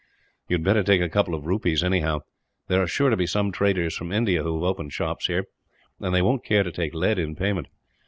[0.49, 2.21] "You had better take a couple of rupees, anyhow.
[2.67, 5.43] There are sure to be some traders from India who have opened shops here,
[5.99, 7.67] and they won't care to take lead in payment.